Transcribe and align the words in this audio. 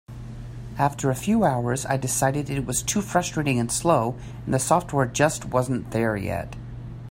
After 0.79 1.11
a 1.11 1.15
few 1.15 1.43
hours 1.43 1.85
I 1.85 1.95
decided 1.95 2.49
it 2.49 2.65
was 2.65 2.81
too 2.81 3.01
frustrating 3.01 3.59
and 3.59 3.71
slow, 3.71 4.15
and 4.45 4.53
the 4.55 4.57
software 4.57 5.05
just 5.05 5.45
wasn't 5.45 5.91
there 5.91 6.17
yet. 6.17 6.55